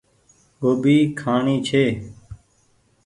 [0.61, 1.85] گوڀي کآڻي ڇي۔